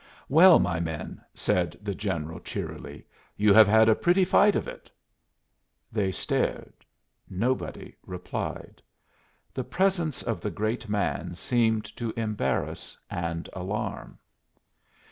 "Well, 0.29 0.57
my 0.57 0.79
men," 0.79 1.21
said 1.35 1.77
the 1.79 1.93
general 1.93 2.39
cheerily, 2.39 3.05
"you 3.37 3.53
have 3.53 3.67
had 3.67 3.87
a 3.87 3.93
pretty 3.93 4.25
fight 4.25 4.55
of 4.55 4.67
it." 4.67 4.89
They 5.91 6.11
stared; 6.11 6.73
nobody 7.29 7.95
replied; 8.03 8.81
the 9.53 9.63
presence 9.63 10.23
of 10.23 10.41
the 10.41 10.49
great 10.49 10.89
man 10.89 11.35
seemed 11.35 11.85
to 11.97 12.11
embarrass 12.19 12.97
and 13.11 13.47
alarm. 13.53 14.17